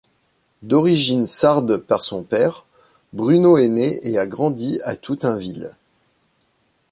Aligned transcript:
D’origine 0.63 1.27
sarde 1.27 1.77
par 1.77 2.01
son 2.01 2.23
père, 2.23 2.65
Bruno 3.13 3.59
est 3.59 3.67
né 3.67 3.99
et 4.01 4.17
a 4.17 4.25
grandi 4.25 4.79
à 4.83 4.95
Toutainville. 4.95 5.75